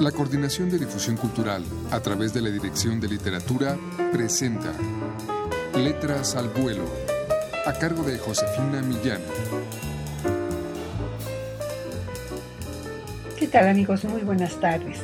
[0.00, 3.78] La Coordinación de Difusión Cultural, a través de la Dirección de Literatura,
[4.12, 4.74] presenta
[5.74, 6.84] Letras al Vuelo,
[7.64, 9.22] a cargo de Josefina Millán.
[13.38, 14.04] ¿Qué tal amigos?
[14.04, 15.00] Muy buenas tardes.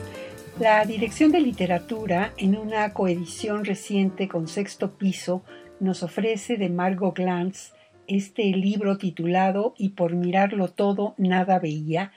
[0.60, 5.42] La Dirección de Literatura, en una coedición reciente con sexto piso,
[5.80, 7.72] nos ofrece de Margot Glantz
[8.06, 12.12] este libro titulado Y por mirarlo todo nada veía,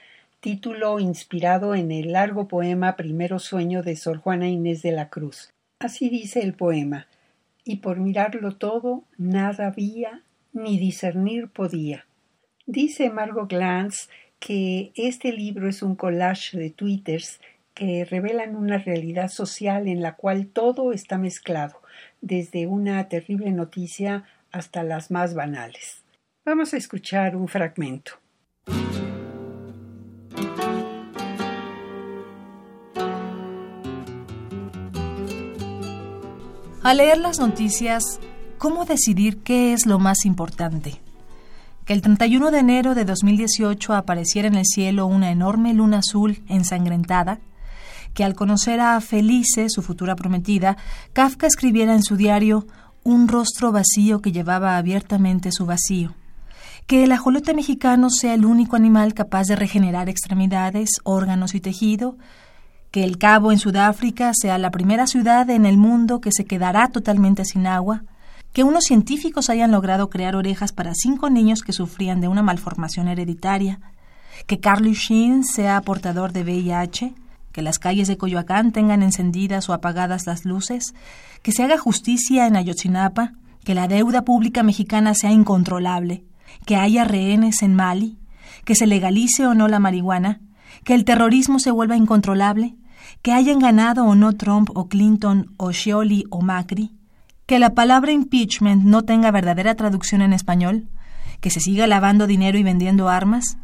[0.45, 5.49] título inspirado en el largo poema Primero Sueño de Sor Juana Inés de la Cruz.
[5.79, 7.07] Así dice el poema,
[7.63, 10.21] y por mirarlo todo nada había,
[10.53, 12.05] ni discernir podía.
[12.67, 14.07] Dice Margot Glantz
[14.39, 17.41] que este libro es un collage de twitters
[17.73, 21.81] que revelan una realidad social en la cual todo está mezclado,
[22.21, 26.03] desde una terrible noticia hasta las más banales.
[26.45, 28.19] Vamos a escuchar un fragmento.
[36.85, 38.19] Al leer las noticias,
[38.59, 41.01] ¿cómo decidir qué es lo más importante?
[41.83, 46.43] Que el 31 de enero de 2018 apareciera en el cielo una enorme luna azul
[46.47, 47.39] ensangrentada,
[48.13, 50.77] que al conocer a Felice, su futura prometida,
[51.13, 52.67] Kafka escribiera en su diario
[53.03, 56.13] un rostro vacío que llevaba abiertamente su vacío.
[56.85, 62.15] Que el ajolote mexicano sea el único animal capaz de regenerar extremidades, órganos y tejido,
[62.95, 66.87] que el Cabo en Sudáfrica sea la primera ciudad en el mundo que se quedará
[66.87, 68.05] totalmente sin agua,
[68.53, 73.09] que unos científicos hayan logrado crear orejas para cinco niños que sufrían de una malformación
[73.09, 73.81] hereditaria,
[74.47, 77.13] que Carly Sheen sea portador de VIH,
[77.51, 80.93] que las calles de Coyoacán tengan encendidas o apagadas las luces,
[81.41, 83.33] que se haga justicia en Ayotzinapa,
[83.65, 86.23] que la deuda pública mexicana sea incontrolable,
[86.65, 88.17] que haya rehenes en Mali,
[88.63, 90.39] que se legalice o no la marihuana,
[90.85, 92.77] que el terrorismo se vuelva incontrolable,
[93.25, 96.91] que hayan ganado o no Trump o Clinton o Scioli o Macri,
[97.47, 100.87] que la palabra impeachment no tenga verdadera traducción en español,
[101.41, 103.57] que se siga lavando dinero y vendiendo armas,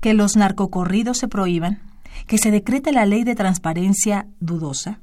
[0.00, 1.80] que los narcocorridos se prohíban,
[2.28, 5.00] que se decrete la ley de transparencia dudosa,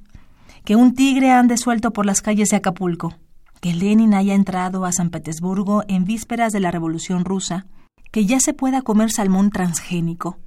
[0.63, 3.15] que un tigre ande suelto por las calles de Acapulco,
[3.59, 7.65] que Lenin haya entrado a San Petersburgo en vísperas de la Revolución rusa,
[8.13, 10.37] que ya se pueda comer salmón transgénico,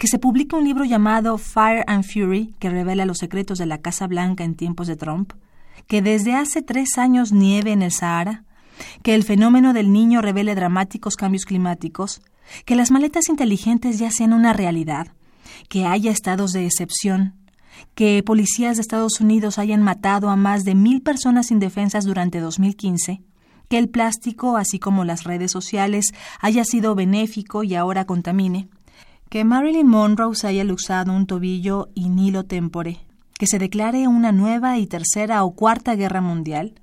[0.00, 3.82] que se publique un libro llamado Fire and Fury que revela los secretos de la
[3.82, 5.34] Casa Blanca en tiempos de Trump,
[5.86, 8.44] que desde hace tres años nieve en el Sahara,
[9.02, 12.22] que el fenómeno del niño revele dramáticos cambios climáticos,
[12.64, 15.08] que las maletas inteligentes ya sean una realidad,
[15.68, 17.34] que haya estados de excepción,
[17.94, 23.20] que policías de Estados Unidos hayan matado a más de mil personas indefensas durante 2015,
[23.68, 26.06] que el plástico, así como las redes sociales,
[26.40, 28.70] haya sido benéfico y ahora contamine,
[29.30, 33.06] que Marilyn Monroe se haya luxado un tobillo in hilo tempore,
[33.38, 36.74] que se declare una nueva y tercera o cuarta guerra mundial,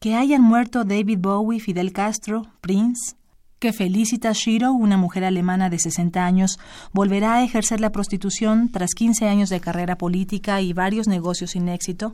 [0.00, 3.16] que hayan muerto David Bowie, Fidel Castro, Prince,
[3.58, 6.60] que Felicitas Shiro, una mujer alemana de 60 años,
[6.92, 11.68] volverá a ejercer la prostitución tras 15 años de carrera política y varios negocios sin
[11.68, 12.12] éxito,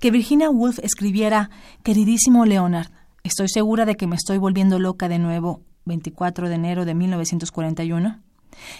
[0.00, 1.50] que Virginia Woolf escribiera
[1.84, 2.90] Queridísimo Leonard,
[3.22, 8.20] estoy segura de que me estoy volviendo loca de nuevo 24 de enero de 1941,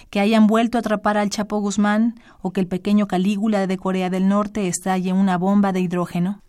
[0.09, 4.09] que hayan vuelto a atrapar al Chapo Guzmán o que el pequeño Calígula de Corea
[4.09, 6.41] del Norte estalle una bomba de hidrógeno,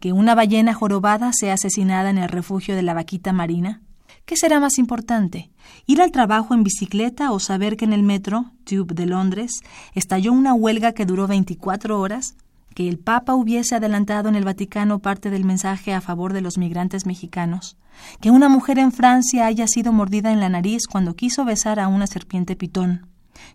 [0.00, 3.80] que una ballena jorobada sea asesinada en el refugio de la vaquita marina.
[4.24, 5.50] ¿Qué será más importante?
[5.86, 9.52] ¿Ir al trabajo en bicicleta o saber que en el metro, Tube de Londres,
[9.94, 12.36] estalló una huelga que duró 24 horas?
[12.74, 16.58] ¿Que el Papa hubiese adelantado en el Vaticano parte del mensaje a favor de los
[16.58, 17.76] migrantes mexicanos?
[18.20, 21.88] que una mujer en Francia haya sido mordida en la nariz cuando quiso besar a
[21.88, 23.06] una serpiente pitón,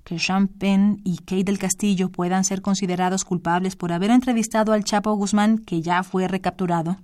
[0.03, 5.13] que Champagne y Kate del Castillo puedan ser considerados culpables por haber entrevistado al Chapo
[5.13, 6.97] Guzmán que ya fue recapturado.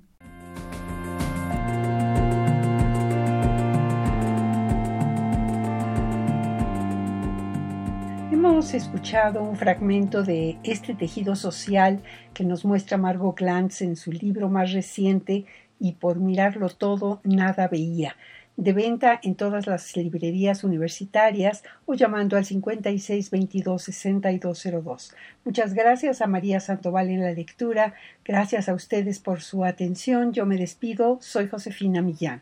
[8.60, 12.04] Hemos escuchado un fragmento de este tejido social
[12.34, 15.46] que nos muestra Margot Glantz en su libro más reciente
[15.80, 18.18] y por mirarlo todo nada veía.
[18.58, 25.16] De venta en todas las librerías universitarias o llamando al 56 22 6202.
[25.46, 27.94] Muchas gracias a María Santoval en la lectura.
[28.26, 30.34] Gracias a ustedes por su atención.
[30.34, 31.18] Yo me despido.
[31.22, 32.42] Soy Josefina Millán.